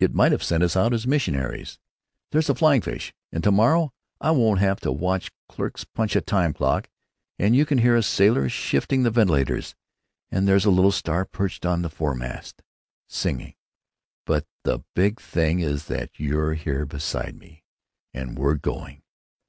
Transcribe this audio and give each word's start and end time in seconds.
It 0.00 0.12
might 0.12 0.32
have 0.32 0.42
sent 0.42 0.64
us 0.64 0.74
out 0.74 0.92
as 0.92 1.06
missionaries.... 1.06 1.78
There's 2.32 2.48
a 2.50 2.54
flying 2.56 2.80
fish; 2.80 3.14
and 3.30 3.44
to 3.44 3.52
morrow 3.52 3.92
I 4.20 4.32
won't 4.32 4.58
have 4.58 4.80
to 4.80 4.90
watch 4.90 5.30
clerks 5.48 5.84
punch 5.84 6.16
a 6.16 6.20
time 6.20 6.52
clock; 6.52 6.90
and 7.38 7.54
you 7.54 7.64
can 7.64 7.78
hear 7.78 7.94
a 7.94 8.02
sailor 8.02 8.48
shifting 8.48 9.04
the 9.04 9.12
ventilators; 9.12 9.76
and 10.32 10.48
there's 10.48 10.64
a 10.64 10.70
little 10.72 10.90
star 10.90 11.24
perched 11.24 11.64
on 11.64 11.82
the 11.82 11.90
fore 11.90 12.16
mast; 12.16 12.60
singing; 13.06 13.54
but 14.26 14.46
the 14.64 14.80
big 14.96 15.20
thing 15.20 15.60
is 15.60 15.84
that 15.84 16.10
you're 16.18 16.54
here 16.54 16.84
beside 16.84 17.36
me, 17.38 17.62
and 18.12 18.36
we're 18.36 18.56
going. 18.56 19.02